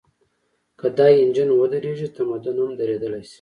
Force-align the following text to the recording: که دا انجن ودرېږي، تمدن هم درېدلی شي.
که 0.79 0.87
دا 0.97 1.07
انجن 1.21 1.49
ودرېږي، 1.53 2.07
تمدن 2.15 2.57
هم 2.61 2.71
درېدلی 2.79 3.21
شي. 3.27 3.29